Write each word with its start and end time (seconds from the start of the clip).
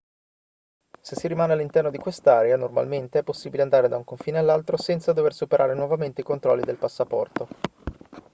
se 1.03 1.15
si 1.15 1.27
rimane 1.27 1.53
all'interno 1.53 1.91
di 1.91 1.99
quest'area 1.99 2.57
normalmente 2.57 3.19
è 3.19 3.23
possibile 3.23 3.61
andare 3.61 3.87
da 3.87 3.97
un 3.97 4.03
confine 4.03 4.39
all'altro 4.39 4.75
senza 4.75 5.13
dover 5.13 5.31
superare 5.31 5.75
nuovamente 5.75 6.21
i 6.21 6.23
controlli 6.23 6.63
del 6.63 6.77
passaporto 6.77 7.47